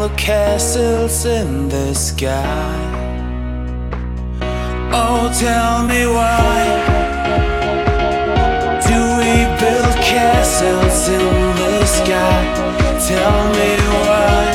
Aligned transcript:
smaller 0.00 0.16
castles 0.16 1.26
in 1.26 1.68
the 1.68 1.94
sky. 1.94 2.86
Oh, 4.92 5.30
tell 5.38 5.84
me 5.86 6.06
why 6.06 6.64
do 8.86 8.98
we 9.20 9.32
build 9.60 9.94
castles 10.02 11.08
in 11.08 11.56
the 11.56 11.84
sky? 11.84 12.44
Tell 13.08 13.52
me 13.52 13.76
why. 14.06 14.49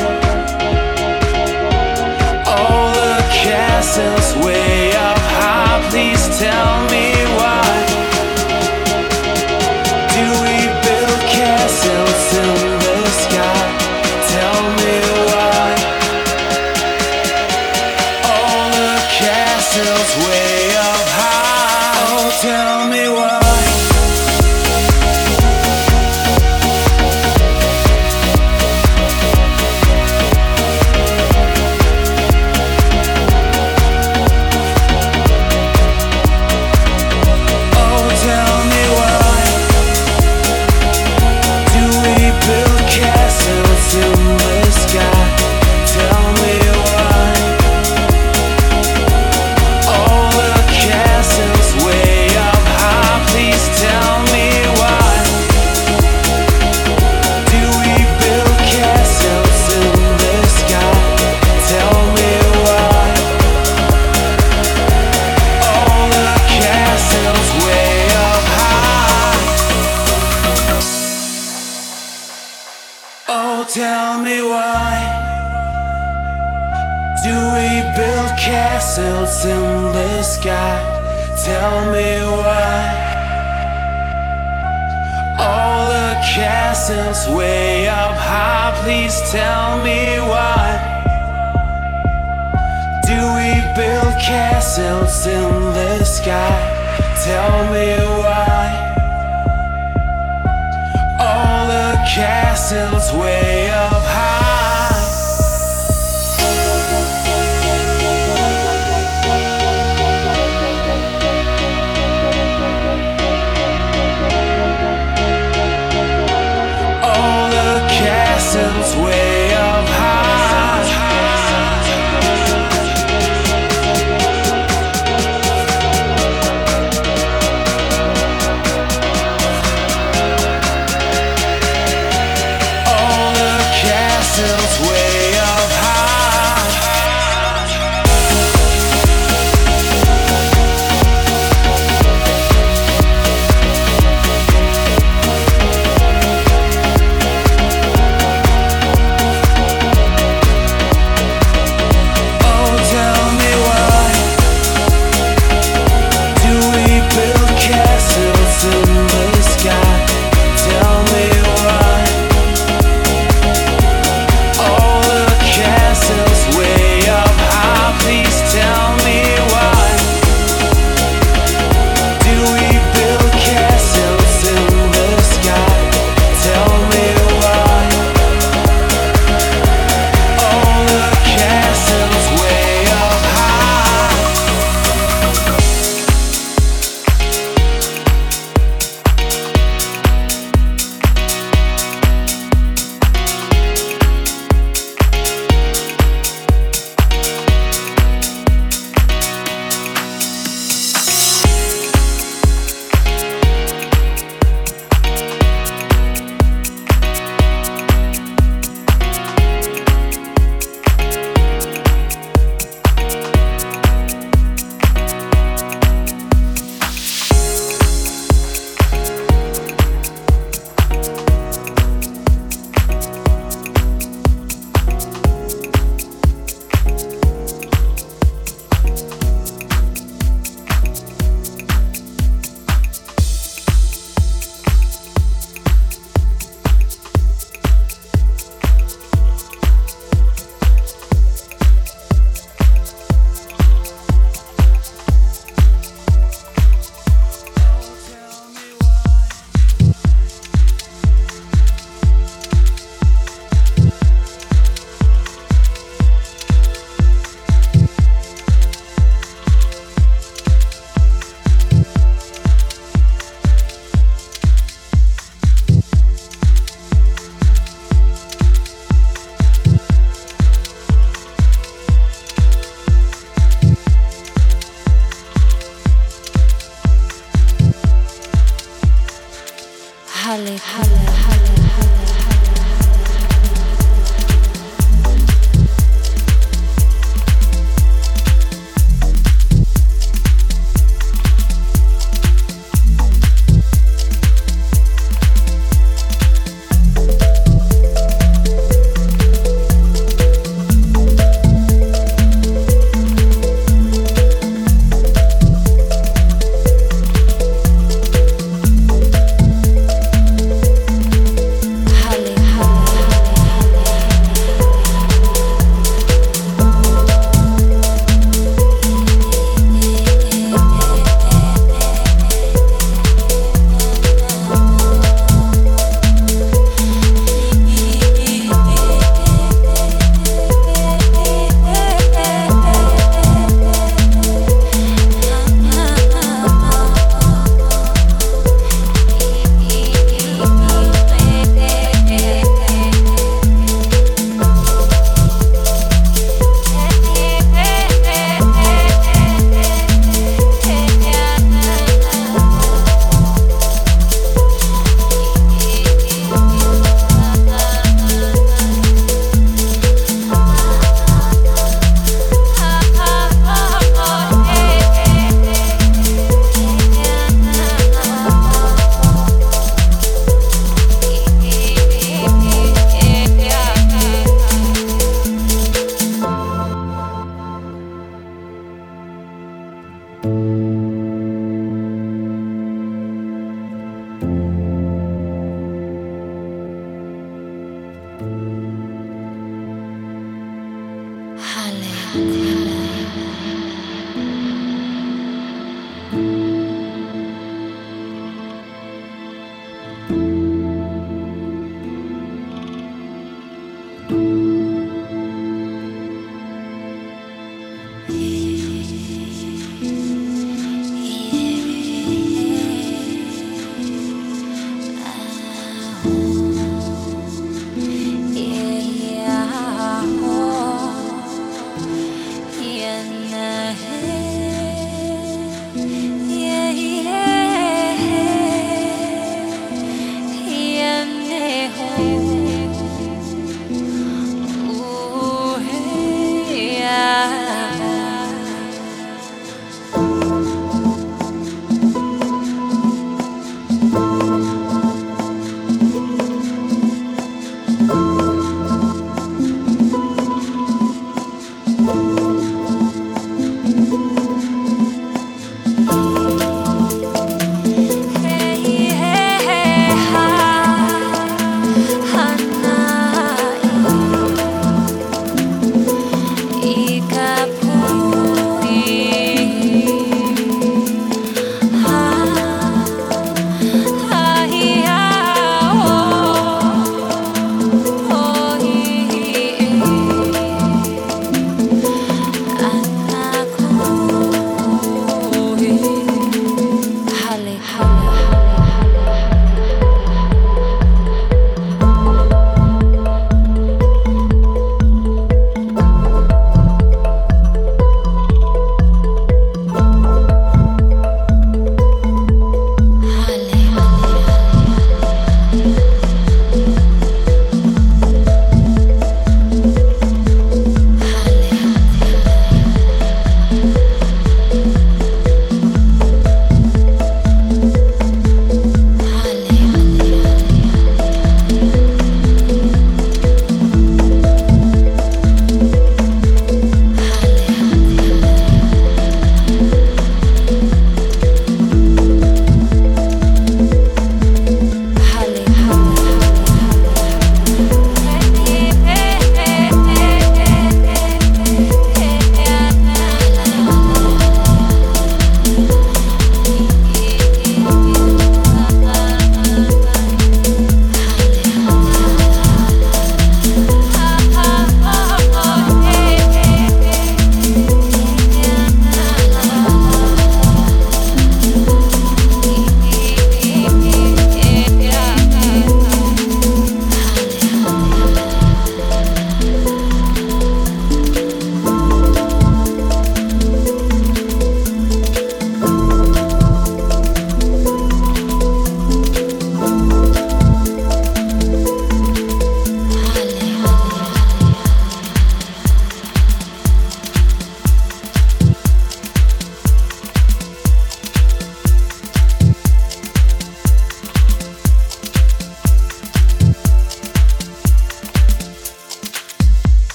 Halle, 280.26 280.58
Halle. 280.58 281.25